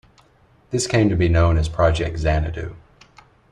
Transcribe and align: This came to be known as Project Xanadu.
This 0.71 0.87
came 0.87 1.09
to 1.09 1.15
be 1.15 1.29
known 1.29 1.59
as 1.59 1.69
Project 1.69 2.17
Xanadu. 2.17 2.73